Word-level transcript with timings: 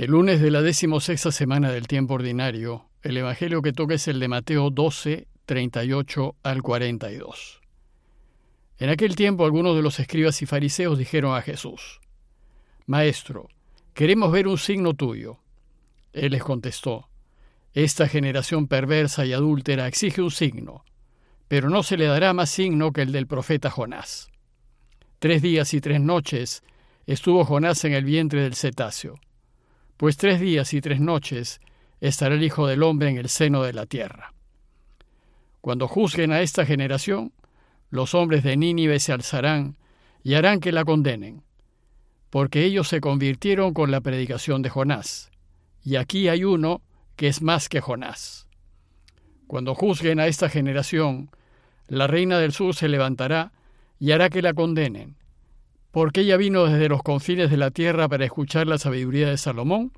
El 0.00 0.12
lunes 0.12 0.40
de 0.40 0.50
la 0.50 0.62
decimosexta 0.62 1.30
semana 1.30 1.70
del 1.70 1.86
tiempo 1.86 2.14
ordinario, 2.14 2.86
el 3.02 3.18
Evangelio 3.18 3.60
que 3.60 3.74
toca 3.74 3.96
es 3.96 4.08
el 4.08 4.18
de 4.18 4.28
Mateo 4.28 4.70
12, 4.70 5.28
38 5.44 6.36
al 6.42 6.62
42. 6.62 7.60
En 8.78 8.88
aquel 8.88 9.14
tiempo 9.14 9.44
algunos 9.44 9.76
de 9.76 9.82
los 9.82 10.00
escribas 10.00 10.40
y 10.40 10.46
fariseos 10.46 10.96
dijeron 10.96 11.36
a 11.36 11.42
Jesús, 11.42 12.00
Maestro, 12.86 13.50
queremos 13.92 14.32
ver 14.32 14.48
un 14.48 14.56
signo 14.56 14.94
tuyo. 14.94 15.36
Él 16.14 16.32
les 16.32 16.42
contestó, 16.42 17.10
Esta 17.74 18.08
generación 18.08 18.68
perversa 18.68 19.26
y 19.26 19.34
adúltera 19.34 19.86
exige 19.86 20.22
un 20.22 20.30
signo, 20.30 20.82
pero 21.46 21.68
no 21.68 21.82
se 21.82 21.98
le 21.98 22.06
dará 22.06 22.32
más 22.32 22.48
signo 22.48 22.94
que 22.94 23.02
el 23.02 23.12
del 23.12 23.26
profeta 23.26 23.68
Jonás. 23.68 24.30
Tres 25.18 25.42
días 25.42 25.74
y 25.74 25.82
tres 25.82 26.00
noches 26.00 26.62
estuvo 27.04 27.44
Jonás 27.44 27.84
en 27.84 27.92
el 27.92 28.06
vientre 28.06 28.40
del 28.40 28.54
cetáceo 28.54 29.20
pues 30.00 30.16
tres 30.16 30.40
días 30.40 30.72
y 30.72 30.80
tres 30.80 30.98
noches 30.98 31.60
estará 32.00 32.34
el 32.34 32.42
Hijo 32.42 32.66
del 32.66 32.82
Hombre 32.84 33.10
en 33.10 33.18
el 33.18 33.28
seno 33.28 33.64
de 33.64 33.74
la 33.74 33.84
tierra. 33.84 34.32
Cuando 35.60 35.88
juzguen 35.88 36.32
a 36.32 36.40
esta 36.40 36.64
generación, 36.64 37.34
los 37.90 38.14
hombres 38.14 38.42
de 38.42 38.56
Nínive 38.56 38.98
se 38.98 39.12
alzarán 39.12 39.76
y 40.22 40.36
harán 40.36 40.60
que 40.60 40.72
la 40.72 40.86
condenen, 40.86 41.42
porque 42.30 42.64
ellos 42.64 42.88
se 42.88 43.02
convirtieron 43.02 43.74
con 43.74 43.90
la 43.90 44.00
predicación 44.00 44.62
de 44.62 44.70
Jonás, 44.70 45.30
y 45.84 45.96
aquí 45.96 46.28
hay 46.28 46.44
uno 46.44 46.80
que 47.14 47.28
es 47.28 47.42
más 47.42 47.68
que 47.68 47.82
Jonás. 47.82 48.48
Cuando 49.46 49.74
juzguen 49.74 50.18
a 50.18 50.28
esta 50.28 50.48
generación, 50.48 51.28
la 51.88 52.06
reina 52.06 52.38
del 52.38 52.52
sur 52.52 52.74
se 52.74 52.88
levantará 52.88 53.52
y 53.98 54.12
hará 54.12 54.30
que 54.30 54.40
la 54.40 54.54
condenen, 54.54 55.16
porque 55.90 56.20
ella 56.20 56.36
vino 56.36 56.66
desde 56.66 56.88
los 56.88 57.02
confines 57.02 57.50
de 57.50 57.56
la 57.56 57.70
tierra 57.70 58.08
para 58.08 58.24
escuchar 58.24 58.66
la 58.66 58.78
sabiduría 58.78 59.28
de 59.28 59.38
Salomón, 59.38 59.92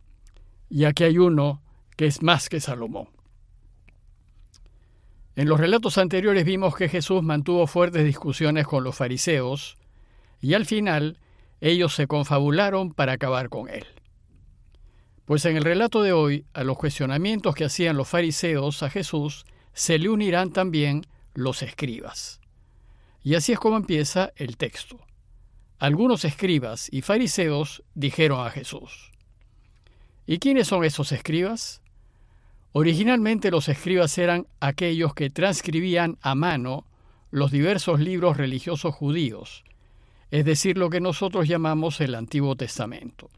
y 0.70 0.84
aquí 0.84 1.04
hay 1.04 1.18
uno 1.18 1.62
que 1.96 2.06
es 2.06 2.22
más 2.22 2.48
que 2.48 2.60
Salomón. 2.60 3.08
En 5.36 5.48
los 5.48 5.60
relatos 5.60 5.98
anteriores 5.98 6.44
vimos 6.44 6.76
que 6.76 6.88
Jesús 6.88 7.22
mantuvo 7.22 7.66
fuertes 7.66 8.04
discusiones 8.04 8.66
con 8.66 8.84
los 8.84 8.96
fariseos, 8.96 9.76
y 10.40 10.54
al 10.54 10.66
final 10.66 11.18
ellos 11.60 11.94
se 11.94 12.06
confabularon 12.06 12.92
para 12.92 13.12
acabar 13.12 13.48
con 13.48 13.68
él. 13.68 13.86
Pues 15.26 15.44
en 15.44 15.56
el 15.56 15.64
relato 15.64 16.02
de 16.02 16.12
hoy, 16.12 16.46
a 16.52 16.64
los 16.64 16.76
cuestionamientos 16.76 17.54
que 17.54 17.64
hacían 17.64 17.96
los 17.96 18.08
fariseos 18.08 18.82
a 18.82 18.90
Jesús, 18.90 19.44
se 19.72 19.98
le 19.98 20.08
unirán 20.08 20.52
también 20.52 21.06
los 21.34 21.62
escribas. 21.62 22.40
Y 23.22 23.36
así 23.36 23.52
es 23.52 23.58
como 23.58 23.76
empieza 23.76 24.32
el 24.36 24.56
texto 24.56 24.98
algunos 25.82 26.24
escribas 26.24 26.86
y 26.92 27.02
fariseos 27.02 27.82
dijeron 27.96 28.46
a 28.46 28.50
Jesús, 28.50 29.10
¿Y 30.28 30.38
quiénes 30.38 30.68
son 30.68 30.84
esos 30.84 31.10
escribas? 31.10 31.82
Originalmente 32.70 33.50
los 33.50 33.68
escribas 33.68 34.16
eran 34.16 34.46
aquellos 34.60 35.12
que 35.12 35.28
transcribían 35.28 36.18
a 36.22 36.36
mano 36.36 36.86
los 37.32 37.50
diversos 37.50 37.98
libros 37.98 38.36
religiosos 38.36 38.94
judíos, 38.94 39.64
es 40.30 40.44
decir, 40.44 40.78
lo 40.78 40.88
que 40.88 41.00
nosotros 41.00 41.48
llamamos 41.48 42.00
el 42.00 42.14
Antiguo 42.14 42.54
Testamento. 42.54 43.28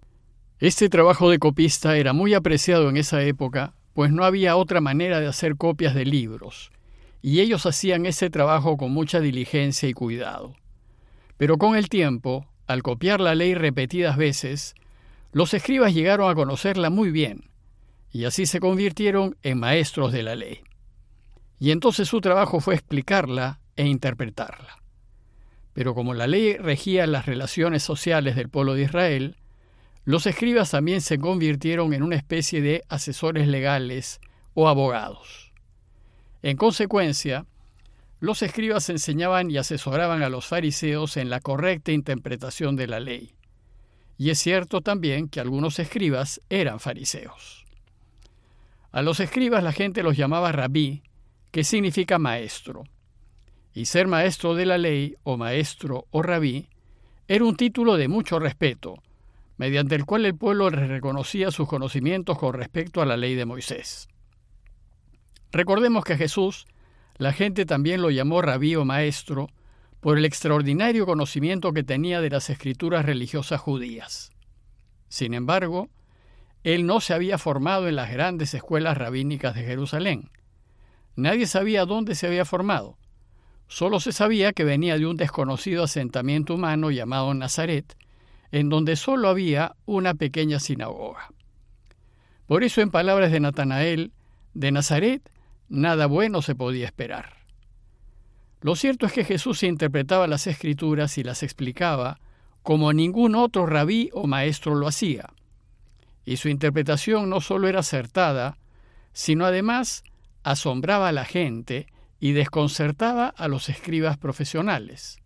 Este 0.58 0.90
trabajo 0.90 1.30
de 1.30 1.38
copista 1.38 1.96
era 1.96 2.12
muy 2.12 2.34
apreciado 2.34 2.90
en 2.90 2.98
esa 2.98 3.22
época, 3.22 3.72
pues 3.94 4.12
no 4.12 4.22
había 4.22 4.56
otra 4.56 4.82
manera 4.82 5.18
de 5.18 5.28
hacer 5.28 5.56
copias 5.56 5.94
de 5.94 6.04
libros, 6.04 6.72
y 7.22 7.40
ellos 7.40 7.64
hacían 7.64 8.04
ese 8.04 8.28
trabajo 8.28 8.76
con 8.76 8.92
mucha 8.92 9.20
diligencia 9.20 9.88
y 9.88 9.94
cuidado. 9.94 10.54
Pero 11.36 11.58
con 11.58 11.76
el 11.76 11.88
tiempo, 11.88 12.46
al 12.66 12.82
copiar 12.82 13.20
la 13.20 13.34
ley 13.34 13.54
repetidas 13.54 14.16
veces, 14.16 14.74
los 15.32 15.52
escribas 15.54 15.92
llegaron 15.92 16.30
a 16.30 16.34
conocerla 16.34 16.90
muy 16.90 17.10
bien, 17.10 17.50
y 18.12 18.24
así 18.24 18.46
se 18.46 18.60
convirtieron 18.60 19.36
en 19.42 19.58
maestros 19.58 20.12
de 20.12 20.22
la 20.22 20.36
ley. 20.36 20.60
Y 21.58 21.72
entonces 21.72 22.08
su 22.08 22.20
trabajo 22.20 22.60
fue 22.60 22.74
explicarla 22.74 23.60
e 23.76 23.86
interpretarla. 23.86 24.78
Pero 25.72 25.94
como 25.94 26.14
la 26.14 26.28
ley 26.28 26.56
regía 26.56 27.06
las 27.06 27.26
relaciones 27.26 27.82
sociales 27.82 28.36
del 28.36 28.48
pueblo 28.48 28.74
de 28.74 28.82
Israel, 28.82 29.36
los 30.04 30.26
escribas 30.26 30.70
también 30.70 31.00
se 31.00 31.18
convirtieron 31.18 31.92
en 31.92 32.02
una 32.02 32.16
especie 32.16 32.60
de 32.60 32.84
asesores 32.88 33.48
legales 33.48 34.20
o 34.54 34.68
abogados. 34.68 35.52
En 36.42 36.56
consecuencia, 36.56 37.46
los 38.24 38.40
escribas 38.40 38.88
enseñaban 38.88 39.50
y 39.50 39.58
asesoraban 39.58 40.22
a 40.22 40.30
los 40.30 40.46
fariseos 40.46 41.18
en 41.18 41.28
la 41.28 41.40
correcta 41.40 41.92
interpretación 41.92 42.74
de 42.74 42.86
la 42.86 42.98
ley. 42.98 43.34
Y 44.16 44.30
es 44.30 44.38
cierto 44.38 44.80
también 44.80 45.28
que 45.28 45.40
algunos 45.40 45.78
escribas 45.78 46.40
eran 46.48 46.80
fariseos. 46.80 47.66
A 48.92 49.02
los 49.02 49.20
escribas 49.20 49.62
la 49.62 49.72
gente 49.72 50.02
los 50.02 50.16
llamaba 50.16 50.52
rabí, 50.52 51.02
que 51.50 51.64
significa 51.64 52.18
maestro. 52.18 52.84
Y 53.74 53.84
ser 53.84 54.06
maestro 54.06 54.54
de 54.54 54.64
la 54.64 54.78
ley, 54.78 55.16
o 55.22 55.36
maestro 55.36 56.06
o 56.10 56.22
rabí, 56.22 56.70
era 57.28 57.44
un 57.44 57.56
título 57.56 57.98
de 57.98 58.08
mucho 58.08 58.38
respeto, 58.38 59.02
mediante 59.58 59.96
el 59.96 60.06
cual 60.06 60.24
el 60.24 60.34
pueblo 60.34 60.70
reconocía 60.70 61.50
sus 61.50 61.68
conocimientos 61.68 62.38
con 62.38 62.54
respecto 62.54 63.02
a 63.02 63.06
la 63.06 63.18
ley 63.18 63.34
de 63.34 63.44
Moisés. 63.44 64.08
Recordemos 65.52 66.04
que 66.04 66.16
Jesús 66.16 66.64
la 67.16 67.32
gente 67.32 67.64
también 67.64 68.02
lo 68.02 68.10
llamó 68.10 68.42
rabí 68.42 68.74
o 68.76 68.84
maestro 68.84 69.48
por 70.00 70.18
el 70.18 70.24
extraordinario 70.24 71.06
conocimiento 71.06 71.72
que 71.72 71.84
tenía 71.84 72.20
de 72.20 72.30
las 72.30 72.50
escrituras 72.50 73.06
religiosas 73.06 73.60
judías. 73.60 74.30
Sin 75.08 75.32
embargo, 75.32 75.88
él 76.64 76.86
no 76.86 77.00
se 77.00 77.14
había 77.14 77.38
formado 77.38 77.88
en 77.88 77.96
las 77.96 78.10
grandes 78.10 78.52
escuelas 78.54 78.98
rabínicas 78.98 79.54
de 79.54 79.62
Jerusalén. 79.64 80.30
Nadie 81.14 81.46
sabía 81.46 81.84
dónde 81.84 82.14
se 82.14 82.26
había 82.26 82.44
formado. 82.44 82.98
Solo 83.68 84.00
se 84.00 84.12
sabía 84.12 84.52
que 84.52 84.64
venía 84.64 84.98
de 84.98 85.06
un 85.06 85.16
desconocido 85.16 85.84
asentamiento 85.84 86.54
humano 86.54 86.90
llamado 86.90 87.32
Nazaret, 87.32 87.96
en 88.50 88.68
donde 88.68 88.96
solo 88.96 89.28
había 89.28 89.76
una 89.86 90.14
pequeña 90.14 90.58
sinagoga. 90.58 91.30
Por 92.46 92.62
eso, 92.62 92.80
en 92.80 92.90
palabras 92.90 93.32
de 93.32 93.40
Natanael, 93.40 94.12
de 94.52 94.70
Nazaret 94.70 95.30
nada 95.68 96.06
bueno 96.06 96.42
se 96.42 96.54
podía 96.54 96.86
esperar. 96.86 97.34
Lo 98.60 98.76
cierto 98.76 99.06
es 99.06 99.12
que 99.12 99.24
Jesús 99.24 99.62
interpretaba 99.62 100.26
las 100.26 100.46
escrituras 100.46 101.18
y 101.18 101.22
las 101.22 101.42
explicaba 101.42 102.18
como 102.62 102.94
ningún 102.94 103.34
otro 103.34 103.66
rabí 103.66 104.08
o 104.14 104.26
maestro 104.26 104.74
lo 104.74 104.88
hacía. 104.88 105.28
Y 106.24 106.38
su 106.38 106.48
interpretación 106.48 107.28
no 107.28 107.42
solo 107.42 107.68
era 107.68 107.80
acertada, 107.80 108.56
sino 109.12 109.44
además 109.44 110.02
asombraba 110.42 111.08
a 111.08 111.12
la 111.12 111.26
gente 111.26 111.86
y 112.20 112.32
desconcertaba 112.32 113.28
a 113.28 113.48
los 113.48 113.68
escribas 113.68 114.16
profesionales. 114.16 115.18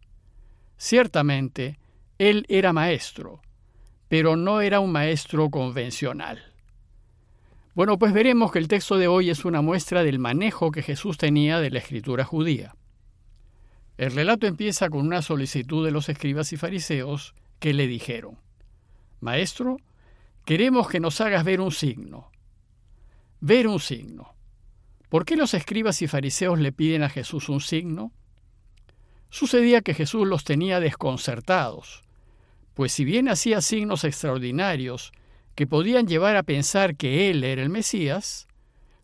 Ciertamente, 0.76 1.78
él 2.18 2.44
era 2.48 2.72
maestro, 2.72 3.40
pero 4.08 4.34
no 4.34 4.60
era 4.60 4.80
un 4.80 4.90
maestro 4.90 5.48
convencional. 5.48 6.47
Bueno, 7.78 7.96
pues 7.96 8.12
veremos 8.12 8.50
que 8.50 8.58
el 8.58 8.66
texto 8.66 8.96
de 8.96 9.06
hoy 9.06 9.30
es 9.30 9.44
una 9.44 9.62
muestra 9.62 10.02
del 10.02 10.18
manejo 10.18 10.72
que 10.72 10.82
Jesús 10.82 11.16
tenía 11.16 11.60
de 11.60 11.70
la 11.70 11.78
escritura 11.78 12.24
judía. 12.24 12.74
El 13.96 14.10
relato 14.10 14.48
empieza 14.48 14.90
con 14.90 15.06
una 15.06 15.22
solicitud 15.22 15.84
de 15.84 15.92
los 15.92 16.08
escribas 16.08 16.52
y 16.52 16.56
fariseos 16.56 17.36
que 17.60 17.72
le 17.72 17.86
dijeron, 17.86 18.36
Maestro, 19.20 19.76
queremos 20.44 20.88
que 20.88 20.98
nos 20.98 21.20
hagas 21.20 21.44
ver 21.44 21.60
un 21.60 21.70
signo. 21.70 22.32
Ver 23.38 23.68
un 23.68 23.78
signo. 23.78 24.34
¿Por 25.08 25.24
qué 25.24 25.36
los 25.36 25.54
escribas 25.54 26.02
y 26.02 26.08
fariseos 26.08 26.58
le 26.58 26.72
piden 26.72 27.04
a 27.04 27.08
Jesús 27.08 27.48
un 27.48 27.60
signo? 27.60 28.10
Sucedía 29.30 29.82
que 29.82 29.94
Jesús 29.94 30.26
los 30.26 30.42
tenía 30.42 30.80
desconcertados, 30.80 32.02
pues 32.74 32.90
si 32.90 33.04
bien 33.04 33.28
hacía 33.28 33.60
signos 33.60 34.02
extraordinarios 34.02 35.12
que 35.58 35.66
podían 35.66 36.06
llevar 36.06 36.36
a 36.36 36.44
pensar 36.44 36.94
que 36.94 37.30
Él 37.30 37.42
era 37.42 37.64
el 37.64 37.68
Mesías, 37.68 38.46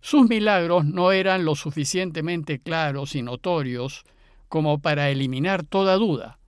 sus 0.00 0.28
milagros 0.28 0.84
no 0.84 1.10
eran 1.10 1.44
lo 1.44 1.56
suficientemente 1.56 2.60
claros 2.60 3.16
y 3.16 3.22
notorios 3.22 4.04
como 4.48 4.78
para 4.78 5.10
eliminar 5.10 5.64
toda 5.64 5.96
duda, 5.96 6.38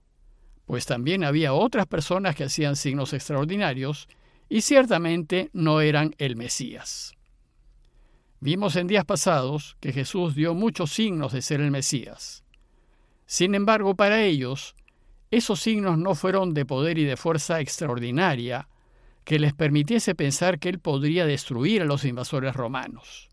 pues 0.65 0.85
también 0.85 1.25
había 1.25 1.51
otras 1.51 1.87
personas 1.87 2.37
que 2.37 2.45
hacían 2.45 2.77
signos 2.77 3.11
extraordinarios 3.11 4.07
y 4.47 4.61
ciertamente 4.61 5.49
no 5.51 5.81
eran 5.81 6.15
el 6.19 6.37
Mesías. 6.37 7.13
Vimos 8.39 8.77
en 8.77 8.87
días 8.87 9.03
pasados 9.03 9.75
que 9.81 9.91
Jesús 9.91 10.35
dio 10.35 10.53
muchos 10.53 10.93
signos 10.93 11.33
de 11.33 11.41
ser 11.41 11.59
el 11.59 11.71
Mesías. 11.71 12.45
Sin 13.25 13.55
embargo, 13.55 13.93
para 13.93 14.23
ellos, 14.23 14.73
esos 15.31 15.59
signos 15.59 15.97
no 15.97 16.15
fueron 16.15 16.53
de 16.53 16.65
poder 16.65 16.97
y 16.97 17.03
de 17.03 17.17
fuerza 17.17 17.59
extraordinaria, 17.59 18.69
que 19.27 19.39
les 19.39 19.53
permitiese 19.53 20.15
pensar 20.15 20.57
que 20.57 20.69
él 20.69 20.79
podría 20.79 21.25
destruir 21.25 21.81
a 21.81 21.85
los 21.85 22.05
invasores 22.05 22.55
romanos. 22.55 23.27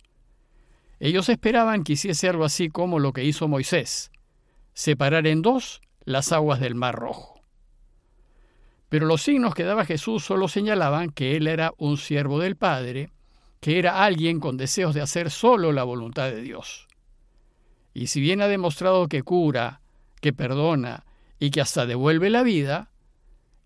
Ellos 0.99 1.29
esperaban 1.29 1.85
que 1.85 1.93
hiciese 1.93 2.29
algo 2.29 2.45
así 2.45 2.69
como 2.69 2.99
lo 2.99 3.13
que 3.13 3.23
hizo 3.23 3.47
Moisés, 3.47 4.11
separar 4.73 5.29
en 5.29 5.41
dos 5.41 5.83
las 6.05 6.33
aguas 6.33 6.59
del 6.59 6.75
Mar 6.75 6.97
Rojo. 6.97 7.41
Pero 8.89 9.07
los 9.07 9.23
signos 9.23 9.55
que 9.55 9.63
daba 9.63 9.85
Jesús 9.85 10.25
solo 10.25 10.49
señalaban 10.49 11.11
que 11.11 11.37
él 11.37 11.47
era 11.47 11.73
un 11.79 11.97
siervo 11.97 12.41
del 12.41 12.57
Padre, 12.57 13.11
que 13.61 13.79
era 13.79 14.03
alguien 14.03 14.41
con 14.41 14.57
deseos 14.57 14.97
de 14.97 15.01
hacer 15.01 15.31
solo 15.31 15.71
la 15.71 15.85
voluntad 15.85 16.29
de 16.29 16.43
Dios. 16.43 16.89
Y 17.93 18.09
si 18.09 18.21
bien 18.21 18.43
ha 18.43 18.49
demostrado 18.49 19.07
que 19.07 19.23
cura, 19.23 19.81
que 20.21 20.33
perdona 20.33 21.05
y 21.39 21.51
que 21.51 21.61
hasta 21.61 21.87
devuelve 21.87 22.31
la 22.31 22.43
vida, 22.43 22.91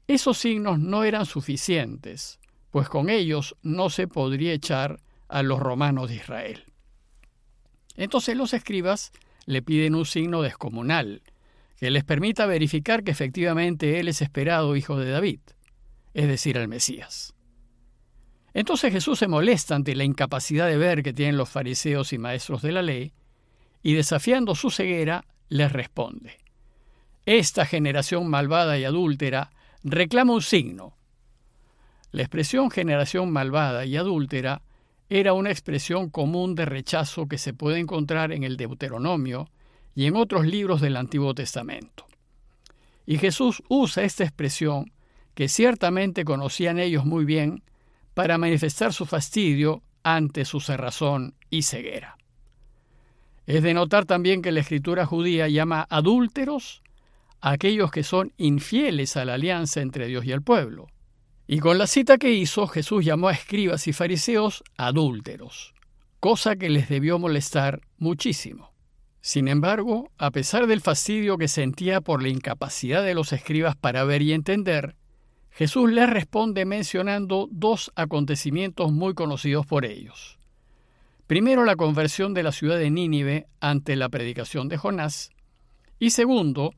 esos 0.09 0.39
signos 0.39 0.79
no 0.79 1.05
eran 1.05 1.27
suficientes, 1.27 2.41
pues 2.71 2.89
con 2.89 3.11
ellos 3.11 3.57
no 3.63 3.91
se 3.91 4.09
podría 4.09 4.55
echar 4.55 5.01
a 5.29 5.43
los 5.43 5.61
romanos 5.61 6.09
de 6.09 6.17
Israel. 6.17 6.65
Entonces 7.95 8.35
los 8.35 8.55
escribas 8.55 9.13
le 9.45 9.61
piden 9.61 9.95
un 9.95 10.07
signo 10.07 10.41
descomunal, 10.41 11.23
que 11.77 11.91
les 11.91 12.05
permita 12.05 12.47
verificar 12.47 13.05
que 13.05 13.11
efectivamente 13.11 14.01
él 14.01 14.09
es 14.09 14.23
esperado 14.23 14.77
hijo 14.77 14.99
de 14.99 15.11
David, 15.11 15.41
es 16.15 16.27
decir, 16.27 16.57
el 16.57 16.69
Mesías. 16.69 17.35
Entonces 18.55 18.93
Jesús 18.93 19.19
se 19.19 19.29
molesta 19.29 19.75
ante 19.75 19.95
la 19.95 20.05
incapacidad 20.05 20.67
de 20.69 20.79
ver 20.79 21.03
que 21.03 21.13
tienen 21.13 21.37
los 21.37 21.51
fariseos 21.51 22.15
y 22.15 22.19
maestros 22.19 22.63
de 22.63 22.73
la 22.73 22.83
ley, 22.83 23.13
y 23.83 23.93
desafiando 23.93 24.55
su 24.55 24.71
ceguera, 24.71 25.27
les 25.51 25.71
responde, 25.71 26.39
Esta 27.27 27.67
generación 27.67 28.29
malvada 28.29 28.79
y 28.79 28.85
adúltera 28.85 29.51
reclama 29.91 30.35
un 30.35 30.43
signo. 30.43 30.97
La 32.11 32.23
expresión 32.23 32.71
generación 32.71 33.31
malvada 33.31 33.85
y 33.85 33.97
adúltera 33.97 34.63
era 35.11 35.33
una 35.33 35.51
expresión 35.51 36.11
común 36.11 36.55
de 36.55 36.65
rechazo 36.65 37.29
que 37.29 37.39
se 37.39 37.55
puede 37.55 37.79
encontrar 37.79 38.33
en 38.33 38.45
el 38.45 38.57
Deuteronomio 38.57 39.49
y 39.95 40.07
en 40.07 40.17
otros 40.17 40.47
libros 40.47 40.81
del 40.81 40.97
Antiguo 40.97 41.35
Testamento. 41.35 42.07
Y 43.07 43.19
Jesús 43.19 43.63
usa 43.69 44.05
esta 44.05 44.25
expresión, 44.25 44.93
que 45.35 45.49
ciertamente 45.49 46.25
conocían 46.25 46.79
ellos 46.79 47.05
muy 47.05 47.25
bien, 47.25 47.63
para 48.15 48.37
manifestar 48.37 48.93
su 48.93 49.07
fastidio 49.07 49.83
ante 50.03 50.45
su 50.45 50.61
cerrazón 50.61 51.35
y 51.51 51.63
ceguera. 51.63 52.19
Es 53.47 53.63
de 53.63 53.73
notar 53.73 54.05
también 54.05 54.43
que 54.43 54.53
la 54.53 54.61
escritura 54.61 55.07
judía 55.07 55.49
llama 55.49 55.87
adúlteros 55.89 56.83
aquellos 57.41 57.91
que 57.91 58.03
son 58.03 58.33
infieles 58.37 59.17
a 59.17 59.25
la 59.25 59.35
alianza 59.35 59.81
entre 59.81 60.07
Dios 60.07 60.25
y 60.25 60.33
el 60.33 60.43
pueblo. 60.43 60.89
Y 61.47 61.61
con 61.61 61.79
la 61.79 61.87
cita 61.87 62.19
que 62.19 62.33
hizo, 62.33 62.67
Jesús 62.67 63.05
llamó 63.05 63.29
a 63.29 63.33
escribas 63.33 63.87
y 63.89 63.93
fariseos 63.93 64.63
adúlteros, 64.77 65.75
cosa 66.21 66.57
que 66.57 66.69
les 66.69 66.89
debió 66.89 67.19
molestar 67.19 67.81
muchísimo. 67.97 68.73
Sin 69.21 69.49
embargo, 69.49 70.11
a 70.19 70.31
pesar 70.31 70.67
del 70.67 70.81
fastidio 70.81 71.39
que 71.39 71.49
sentía 71.49 72.01
por 72.01 72.23
la 72.23 72.29
incapacidad 72.29 73.03
de 73.03 73.15
los 73.15 73.33
escribas 73.33 73.77
para 73.77 74.05
ver 74.05 74.23
y 74.23 74.33
entender, 74.33 74.95
Jesús 75.51 75.91
les 75.91 76.09
responde 76.09 76.65
mencionando 76.65 77.49
dos 77.51 77.91
acontecimientos 77.97 78.93
muy 78.93 79.15
conocidos 79.15 79.67
por 79.67 79.85
ellos. 79.85 80.39
Primero, 81.27 81.65
la 81.65 81.77
conversión 81.77 82.33
de 82.33 82.43
la 82.43 82.53
ciudad 82.53 82.79
de 82.79 82.91
Nínive 82.91 83.47
ante 83.61 83.97
la 83.97 84.09
predicación 84.09 84.69
de 84.69 84.79
Jonás, 84.79 85.31
y 85.99 86.11
segundo, 86.11 86.73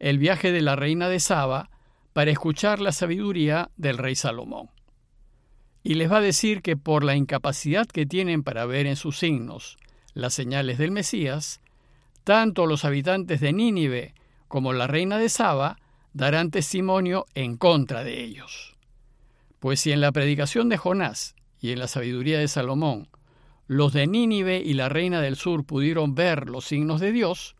el 0.00 0.18
viaje 0.18 0.50
de 0.50 0.62
la 0.62 0.74
reina 0.74 1.08
de 1.08 1.20
Saba 1.20 1.70
para 2.12 2.30
escuchar 2.30 2.80
la 2.80 2.90
sabiduría 2.90 3.70
del 3.76 3.98
rey 3.98 4.16
Salomón. 4.16 4.70
Y 5.82 5.94
les 5.94 6.10
va 6.10 6.16
a 6.16 6.22
decir 6.22 6.62
que 6.62 6.76
por 6.76 7.04
la 7.04 7.14
incapacidad 7.14 7.86
que 7.86 8.06
tienen 8.06 8.42
para 8.42 8.66
ver 8.66 8.86
en 8.86 8.96
sus 8.96 9.18
signos 9.18 9.78
las 10.12 10.34
señales 10.34 10.78
del 10.78 10.90
Mesías, 10.90 11.60
tanto 12.24 12.66
los 12.66 12.84
habitantes 12.84 13.40
de 13.40 13.52
Nínive 13.52 14.14
como 14.48 14.72
la 14.72 14.86
reina 14.86 15.18
de 15.18 15.28
Saba 15.28 15.78
darán 16.12 16.50
testimonio 16.50 17.26
en 17.34 17.56
contra 17.56 18.02
de 18.02 18.22
ellos. 18.24 18.76
Pues 19.60 19.80
si 19.80 19.92
en 19.92 20.00
la 20.00 20.12
predicación 20.12 20.68
de 20.68 20.78
Jonás 20.78 21.36
y 21.60 21.72
en 21.72 21.78
la 21.78 21.86
sabiduría 21.86 22.38
de 22.38 22.48
Salomón 22.48 23.08
los 23.66 23.92
de 23.92 24.08
Nínive 24.08 24.58
y 24.58 24.72
la 24.72 24.88
reina 24.88 25.20
del 25.20 25.36
sur 25.36 25.64
pudieron 25.64 26.16
ver 26.16 26.50
los 26.50 26.64
signos 26.64 27.00
de 27.00 27.12
Dios, 27.12 27.54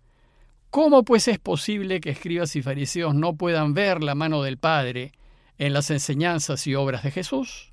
¿Cómo 0.71 1.05
pues 1.05 1.27
es 1.27 1.41
posible 1.41 2.01
que 2.01 2.11
escribas 2.11 2.55
y 2.55 2.63
fariseos 2.63 3.13
no 3.13 3.35
puedan 3.35 3.75
ver 3.75 4.05
la 4.05 4.15
mano 4.15 4.43
del 4.43 4.57
Padre 4.57 5.11
en 5.59 5.73
las 5.73 5.91
enseñanzas 5.91 6.65
y 6.69 6.77
obras 6.77 7.03
de 7.03 7.11
Jesús? 7.11 7.73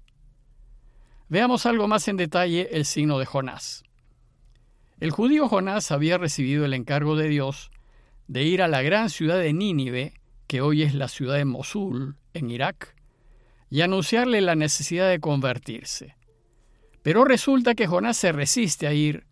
Veamos 1.30 1.68
algo 1.68 1.88
más 1.88 2.08
en 2.08 2.18
detalle 2.18 2.70
el 2.72 2.86
signo 2.86 3.20
de 3.20 3.28
Jonás. 3.28 3.84
El 5.00 5.12
judío 5.12 5.48
Jonás 5.48 5.92
había 5.92 6.18
recibido 6.18 6.66
el 6.66 6.74
encargo 6.74 7.16
de 7.16 7.28
Dios 7.28 7.70
de 8.28 8.42
ir 8.42 8.64
a 8.64 8.68
la 8.68 8.82
gran 8.82 9.12
ciudad 9.12 9.38
de 9.38 9.54
Nínive, 9.54 10.16
que 10.48 10.62
hoy 10.62 10.82
es 10.82 10.96
la 10.96 11.08
ciudad 11.08 11.36
de 11.36 11.46
Mosul, 11.46 12.16
en 12.34 12.50
Irak, 12.50 12.96
y 13.70 13.82
anunciarle 13.82 14.42
la 14.42 14.56
necesidad 14.56 15.08
de 15.08 15.20
convertirse. 15.20 16.16
Pero 17.04 17.26
resulta 17.26 17.76
que 17.76 17.86
Jonás 17.86 18.18
se 18.18 18.32
resiste 18.32 18.88
a 18.88 18.94
ir 18.94 19.27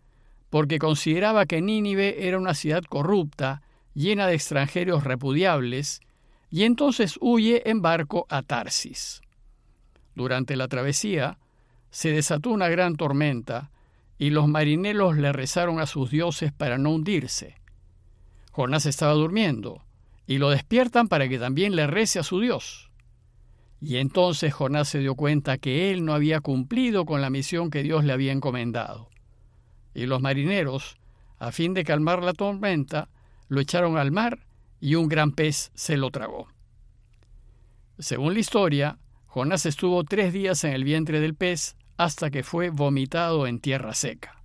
porque 0.56 0.78
consideraba 0.78 1.44
que 1.44 1.60
Nínive 1.60 2.26
era 2.26 2.38
una 2.38 2.54
ciudad 2.54 2.82
corrupta, 2.82 3.60
llena 3.92 4.26
de 4.26 4.36
extranjeros 4.36 5.04
repudiables, 5.04 6.00
y 6.48 6.62
entonces 6.62 7.18
huye 7.20 7.68
en 7.68 7.82
barco 7.82 8.24
a 8.30 8.40
Tarsis. 8.40 9.20
Durante 10.14 10.56
la 10.56 10.66
travesía, 10.66 11.36
se 11.90 12.10
desató 12.10 12.48
una 12.48 12.70
gran 12.70 12.96
tormenta, 12.96 13.70
y 14.16 14.30
los 14.30 14.48
marineros 14.48 15.18
le 15.18 15.30
rezaron 15.30 15.78
a 15.78 15.84
sus 15.84 16.10
dioses 16.10 16.54
para 16.54 16.78
no 16.78 16.90
hundirse. 16.92 17.56
Jonás 18.50 18.86
estaba 18.86 19.12
durmiendo, 19.12 19.84
y 20.26 20.38
lo 20.38 20.48
despiertan 20.48 21.06
para 21.08 21.28
que 21.28 21.38
también 21.38 21.76
le 21.76 21.86
rece 21.86 22.18
a 22.18 22.22
su 22.22 22.40
Dios. 22.40 22.90
Y 23.78 23.98
entonces 23.98 24.54
Jonás 24.54 24.88
se 24.88 25.00
dio 25.00 25.16
cuenta 25.16 25.58
que 25.58 25.90
él 25.90 26.06
no 26.06 26.14
había 26.14 26.40
cumplido 26.40 27.04
con 27.04 27.20
la 27.20 27.28
misión 27.28 27.68
que 27.68 27.82
Dios 27.82 28.04
le 28.04 28.14
había 28.14 28.32
encomendado 28.32 29.10
y 29.96 30.04
los 30.04 30.20
marineros, 30.20 30.98
a 31.38 31.52
fin 31.52 31.72
de 31.72 31.82
calmar 31.82 32.22
la 32.22 32.34
tormenta, 32.34 33.08
lo 33.48 33.60
echaron 33.60 33.96
al 33.96 34.12
mar 34.12 34.46
y 34.78 34.94
un 34.94 35.08
gran 35.08 35.32
pez 35.32 35.70
se 35.74 35.96
lo 35.96 36.10
tragó. 36.10 36.48
Según 37.98 38.34
la 38.34 38.40
historia, 38.40 38.98
Jonás 39.24 39.64
estuvo 39.64 40.04
tres 40.04 40.34
días 40.34 40.64
en 40.64 40.74
el 40.74 40.84
vientre 40.84 41.18
del 41.18 41.34
pez 41.34 41.76
hasta 41.96 42.30
que 42.30 42.42
fue 42.42 42.68
vomitado 42.68 43.46
en 43.46 43.58
tierra 43.58 43.94
seca. 43.94 44.42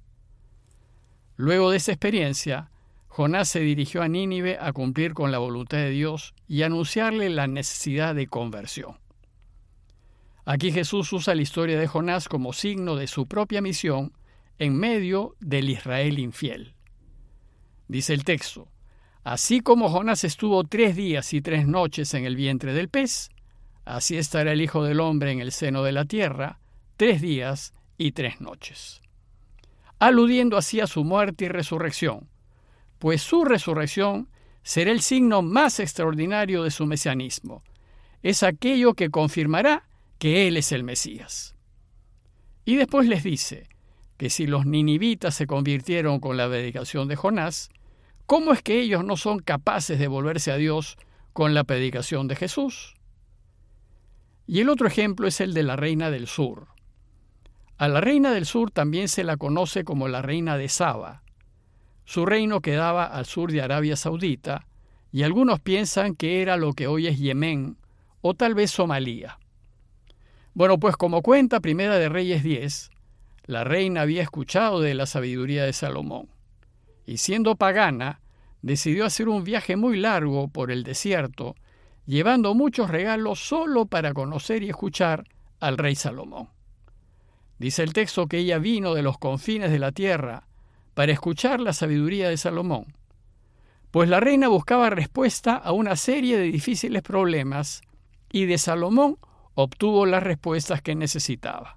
Luego 1.36 1.70
de 1.70 1.78
esa 1.78 1.92
experiencia, 1.92 2.72
Jonás 3.08 3.50
se 3.50 3.60
dirigió 3.60 4.04
a 4.04 4.08
Nínive 4.08 4.58
a 4.58 4.72
cumplir 4.72 5.14
con 5.14 5.34
la 5.34 5.40
voluntad 5.40 5.80
de 5.80 5.90
Dios 5.90 6.34
y 6.48 6.64
anunciarle 6.64 7.30
la 7.30 7.48
necesidad 7.48 8.16
de 8.16 8.28
conversión. 8.28 9.00
Aquí 10.46 10.72
Jesús 10.72 11.12
usa 11.12 11.36
la 11.36 11.42
historia 11.42 11.78
de 11.78 11.88
Jonás 11.88 12.30
como 12.30 12.54
signo 12.54 12.96
de 12.96 13.08
su 13.08 13.28
propia 13.28 13.62
misión 13.62 14.14
en 14.62 14.76
medio 14.76 15.36
del 15.40 15.72
Israel 15.72 16.20
infiel. 16.20 16.76
Dice 17.88 18.14
el 18.14 18.24
texto, 18.24 18.68
así 19.24 19.62
como 19.62 19.90
Jonás 19.90 20.24
estuvo 20.24 20.64
tres 20.66 20.96
días 20.96 21.34
y 21.34 21.42
tres 21.42 21.66
noches 21.66 22.14
en 22.14 22.26
el 22.26 22.36
vientre 22.36 22.72
del 22.72 22.88
pez, 22.88 23.32
así 23.86 24.18
estará 24.18 24.52
el 24.52 24.62
Hijo 24.62 24.84
del 24.84 25.00
Hombre 25.00 25.32
en 25.32 25.40
el 25.40 25.52
seno 25.52 25.82
de 25.82 25.94
la 25.94 26.06
tierra, 26.06 26.60
tres 26.96 27.22
días 27.22 27.74
y 27.98 28.12
tres 28.12 28.40
noches. 28.40 29.02
Aludiendo 29.98 30.58
así 30.58 30.80
a 30.80 30.86
su 30.86 31.04
muerte 31.04 31.46
y 31.46 31.48
resurrección, 31.48 32.30
pues 33.00 33.24
su 33.24 33.44
resurrección 33.44 34.30
será 34.62 34.92
el 34.92 35.02
signo 35.02 35.42
más 35.42 35.80
extraordinario 35.80 36.62
de 36.62 36.70
su 36.70 36.86
mesianismo. 36.86 37.64
Es 38.22 38.44
aquello 38.44 38.94
que 38.94 39.10
confirmará 39.10 39.90
que 40.20 40.48
Él 40.48 40.56
es 40.56 40.72
el 40.72 40.84
Mesías. 40.84 41.56
Y 42.64 42.76
después 42.76 43.08
les 43.08 43.24
dice, 43.24 43.72
que 44.22 44.30
si 44.30 44.46
los 44.46 44.68
ninivitas 44.68 45.34
se 45.34 45.48
convirtieron 45.48 46.20
con 46.20 46.38
la 46.38 46.48
predicación 46.48 47.08
de 47.08 47.16
Jonás, 47.16 47.72
¿cómo 48.28 48.54
es 48.54 48.62
que 48.62 48.80
ellos 48.80 49.04
no 49.04 49.18
son 49.18 49.40
capaces 49.40 49.98
de 49.98 50.08
volverse 50.08 50.52
a 50.52 50.58
Dios 50.58 51.00
con 51.34 51.56
la 51.56 51.64
predicación 51.64 52.28
de 52.28 52.36
Jesús? 52.36 52.94
Y 54.46 54.60
el 54.60 54.70
otro 54.70 54.86
ejemplo 54.86 55.28
es 55.28 55.42
el 55.42 55.56
de 55.56 55.64
la 55.64 55.76
reina 55.76 56.12
del 56.12 56.28
sur. 56.28 56.68
A 57.80 57.88
la 57.88 58.00
reina 58.00 58.32
del 58.32 58.46
sur 58.46 58.70
también 58.70 59.08
se 59.08 59.24
la 59.24 59.38
conoce 59.38 59.84
como 59.84 60.08
la 60.08 60.22
reina 60.22 60.56
de 60.56 60.70
Saba. 60.70 61.24
Su 62.06 62.28
reino 62.28 62.62
quedaba 62.62 63.06
al 63.06 63.26
sur 63.26 63.52
de 63.52 63.64
Arabia 63.64 63.96
Saudita, 63.96 64.68
y 65.12 65.24
algunos 65.24 65.60
piensan 65.60 66.14
que 66.14 66.44
era 66.44 66.58
lo 66.58 66.74
que 66.74 66.86
hoy 66.86 67.08
es 67.08 67.18
Yemen 67.18 67.76
o 68.22 68.36
tal 68.36 68.54
vez 68.54 68.70
Somalia. 68.70 69.40
Bueno, 70.54 70.78
pues 70.80 70.96
como 70.96 71.24
cuenta 71.24 71.60
Primera 71.60 71.98
de 71.98 72.08
Reyes 72.08 72.44
10, 72.44 72.91
la 73.46 73.64
reina 73.64 74.02
había 74.02 74.24
escuchado 74.24 74.82
de 74.82 74.94
la 74.94 75.06
sabiduría 75.06 75.64
de 75.64 75.74
Salomón, 75.74 76.30
y 77.06 77.18
siendo 77.18 77.56
pagana, 77.56 78.22
decidió 78.62 79.06
hacer 79.06 79.28
un 79.28 79.44
viaje 79.44 79.76
muy 79.76 79.98
largo 79.98 80.48
por 80.48 80.72
el 80.72 80.84
desierto, 80.84 81.56
llevando 82.06 82.54
muchos 82.54 82.90
regalos 82.90 83.40
solo 83.40 83.86
para 83.86 84.14
conocer 84.14 84.64
y 84.64 84.70
escuchar 84.70 85.26
al 85.60 85.78
rey 85.78 85.96
Salomón. 85.96 86.50
Dice 87.58 87.84
el 87.84 87.94
texto 87.94 88.28
que 88.28 88.40
ella 88.40 88.58
vino 88.58 88.94
de 88.94 89.04
los 89.04 89.18
confines 89.18 89.72
de 89.72 89.80
la 89.80 89.92
tierra 89.92 90.48
para 90.94 91.12
escuchar 91.12 91.60
la 91.60 91.74
sabiduría 91.74 92.30
de 92.30 92.38
Salomón, 92.38 92.94
pues 93.92 94.10
la 94.10 94.20
reina 94.20 94.48
buscaba 94.48 94.90
respuesta 94.90 95.56
a 95.58 95.74
una 95.74 95.96
serie 95.96 96.38
de 96.38 96.46
difíciles 96.46 97.02
problemas 97.02 97.82
y 98.32 98.46
de 98.46 98.58
Salomón 98.58 99.18
obtuvo 99.54 100.06
las 100.06 100.24
respuestas 100.24 100.82
que 100.82 100.96
necesitaba. 100.96 101.76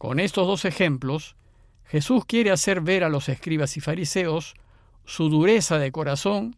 Con 0.00 0.18
estos 0.18 0.46
dos 0.46 0.64
ejemplos, 0.64 1.36
Jesús 1.84 2.24
quiere 2.24 2.50
hacer 2.50 2.80
ver 2.80 3.04
a 3.04 3.10
los 3.10 3.28
escribas 3.28 3.76
y 3.76 3.80
fariseos 3.80 4.54
su 5.04 5.28
dureza 5.28 5.78
de 5.78 5.92
corazón 5.92 6.56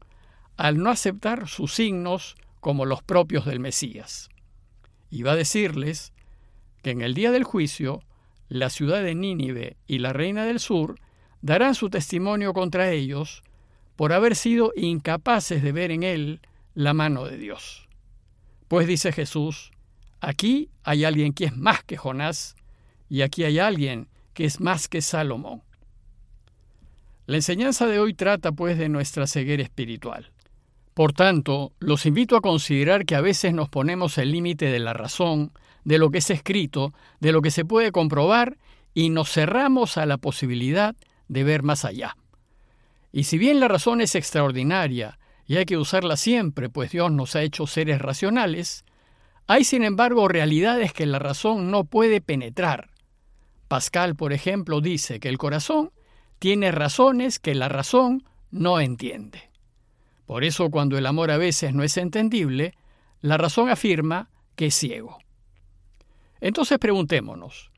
al 0.57 0.79
no 0.79 0.91
aceptar 0.91 1.49
sus 1.49 1.75
signos 1.75 2.37
como 2.61 2.87
los 2.87 3.03
propios 3.03 3.45
del 3.45 3.59
Mesías. 3.59 4.29
Y 5.11 5.25
va 5.25 5.33
a 5.33 5.37
decirles 5.37 6.13
que 6.85 6.91
en 6.91 7.01
el 7.01 7.15
día 7.15 7.33
del 7.33 7.43
juicio, 7.43 8.05
la 8.49 8.71
ciudad 8.71 9.03
de 9.03 9.17
Nínive 9.17 9.77
y 9.89 9.99
la 9.99 10.13
reina 10.13 10.45
del 10.45 10.61
sur 10.61 11.01
darán 11.41 11.75
su 11.75 11.91
testimonio 11.91 12.53
contra 12.53 12.93
ellos 12.93 13.43
por 13.97 14.13
haber 14.13 14.37
sido 14.37 14.73
incapaces 14.77 15.65
de 15.65 15.73
ver 15.73 15.91
en 15.91 16.05
él 16.05 16.43
la 16.75 16.95
mano 16.95 17.25
de 17.25 17.39
Dios. 17.39 17.89
Pues 18.69 18.87
dice 18.87 19.11
Jesús, 19.11 19.73
aquí 20.21 20.71
hay 20.85 21.05
alguien 21.05 21.33
que 21.33 21.47
es 21.47 21.57
más 21.57 21.83
que 21.83 21.97
Jonás 21.97 22.55
y 23.13 23.21
aquí 23.21 23.45
hay 23.45 23.59
alguien 23.59 24.09
que 24.33 24.47
es 24.47 24.59
más 24.59 24.89
que 24.89 25.03
Salomón. 25.03 25.63
La 27.27 27.37
enseñanza 27.37 27.87
de 27.87 28.01
hoy 28.01 28.15
trata 28.15 28.53
pues 28.53 28.79
de 28.79 28.89
nuestra 28.89 29.27
ceguera 29.27 29.63
espiritual. 29.63 30.33
Por 30.95 31.13
tanto, 31.13 31.73
los 31.79 32.07
invito 32.07 32.39
a 32.39 32.41
considerar 32.41 33.05
que 33.05 33.15
a 33.15 33.21
veces 33.21 33.53
nos 33.53 33.69
ponemos 33.69 34.17
el 34.17 34.33
límite 34.33 34.71
de 34.71 34.79
la 34.79 34.95
razón, 34.95 35.53
de 35.85 35.99
lo 35.99 36.09
que 36.09 36.19
es 36.19 36.31
escrito, 36.31 36.95
de 37.21 37.33
lo 37.33 37.43
que 37.43 37.51
se 37.51 37.67
puede 37.67 37.93
comprobar, 37.93 38.57
y 38.95 39.11
nos 39.11 39.31
cerramos 39.31 39.99
a 39.99 40.07
la 40.07 40.17
posibilidad 40.17 40.97
de 41.29 41.45
ver 41.45 41.63
más 41.63 41.85
allá. 41.85 42.17
Y 43.13 43.25
si 43.25 43.37
bien 43.37 43.61
la 43.61 43.69
razón 43.69 44.01
es 44.01 44.15
extraordinaria 44.15 45.19
y 45.45 45.57
hay 45.57 45.67
que 45.67 45.77
usarla 45.77 46.17
siempre, 46.17 46.71
pues 46.71 46.93
Dios 46.93 47.13
nos 47.13 47.37
ha 47.37 47.43
hecho 47.43 47.67
seres 47.67 48.01
racionales, 48.01 48.87
hay 49.49 49.65
sin 49.65 49.85
embargo 49.85 50.29
realidades 50.29 50.95
que 50.95 51.05
la 51.05 51.19
razón 51.19 51.71
no 51.71 51.85
puede 51.85 52.23
penetrar. 52.23 52.92
Pascal, 53.73 54.17
por 54.17 54.35
ejemplo, 54.35 54.83
dice 54.83 55.19
que 55.19 55.31
el 55.31 55.39
corazón 55.39 55.93
tiene 56.39 56.73
razones 56.73 57.39
que 57.39 57.55
la 57.55 57.71
razón 57.71 58.23
no 58.51 58.81
entiende. 58.81 59.51
Por 60.27 60.45
eso 60.45 60.69
cuando 60.69 60.99
el 60.99 61.07
amor 61.07 61.31
a 61.31 61.39
veces 61.39 61.73
no 61.73 61.83
es 61.83 61.97
entendible, 61.97 62.75
la 63.23 63.39
razón 63.39 63.71
afirma 63.71 64.29
que 64.57 64.67
es 64.67 64.75
ciego. 64.75 65.17
Entonces 66.43 66.79
preguntémonos, 66.79 67.71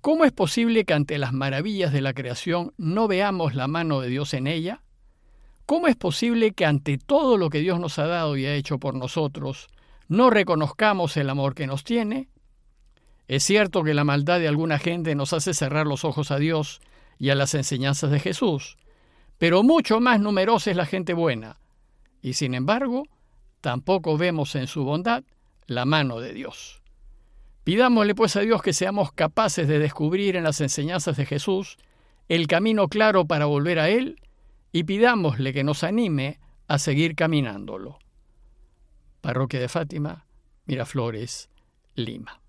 ¿cómo 0.00 0.24
es 0.24 0.30
posible 0.30 0.84
que 0.84 0.94
ante 0.94 1.18
las 1.18 1.32
maravillas 1.32 1.92
de 1.92 2.02
la 2.02 2.14
creación 2.14 2.72
no 2.76 3.08
veamos 3.08 3.56
la 3.56 3.66
mano 3.66 4.00
de 4.00 4.10
Dios 4.10 4.34
en 4.34 4.46
ella? 4.46 4.84
¿Cómo 5.66 5.88
es 5.88 5.96
posible 5.96 6.52
que 6.52 6.66
ante 6.66 6.98
todo 6.98 7.36
lo 7.36 7.50
que 7.50 7.58
Dios 7.58 7.80
nos 7.80 7.98
ha 7.98 8.06
dado 8.06 8.36
y 8.36 8.46
ha 8.46 8.54
hecho 8.54 8.78
por 8.78 8.94
nosotros, 8.94 9.66
no 10.06 10.30
reconozcamos 10.30 11.16
el 11.16 11.28
amor 11.28 11.56
que 11.56 11.66
nos 11.66 11.82
tiene? 11.82 12.28
Es 13.32 13.44
cierto 13.44 13.82
que 13.82 13.94
la 13.94 14.04
maldad 14.04 14.40
de 14.40 14.48
alguna 14.48 14.78
gente 14.78 15.14
nos 15.14 15.32
hace 15.32 15.54
cerrar 15.54 15.86
los 15.86 16.04
ojos 16.04 16.30
a 16.30 16.36
Dios 16.36 16.82
y 17.18 17.30
a 17.30 17.34
las 17.34 17.54
enseñanzas 17.54 18.10
de 18.10 18.20
Jesús, 18.20 18.76
pero 19.38 19.62
mucho 19.62 20.00
más 20.00 20.20
numerosa 20.20 20.70
es 20.70 20.76
la 20.76 20.84
gente 20.84 21.14
buena, 21.14 21.58
y 22.20 22.34
sin 22.34 22.52
embargo, 22.52 23.04
tampoco 23.62 24.18
vemos 24.18 24.54
en 24.54 24.66
su 24.66 24.84
bondad 24.84 25.24
la 25.66 25.86
mano 25.86 26.20
de 26.20 26.34
Dios. 26.34 26.82
Pidámosle 27.64 28.14
pues 28.14 28.36
a 28.36 28.40
Dios 28.40 28.60
que 28.60 28.74
seamos 28.74 29.12
capaces 29.12 29.66
de 29.66 29.78
descubrir 29.78 30.36
en 30.36 30.44
las 30.44 30.60
enseñanzas 30.60 31.16
de 31.16 31.24
Jesús 31.24 31.78
el 32.28 32.46
camino 32.46 32.88
claro 32.88 33.24
para 33.24 33.46
volver 33.46 33.78
a 33.78 33.88
Él 33.88 34.20
y 34.72 34.84
pidámosle 34.84 35.54
que 35.54 35.64
nos 35.64 35.84
anime 35.84 36.38
a 36.68 36.78
seguir 36.78 37.14
caminándolo. 37.14 37.98
Parroquia 39.22 39.58
de 39.58 39.70
Fátima, 39.70 40.26
Miraflores, 40.66 41.48
Lima. 41.94 42.41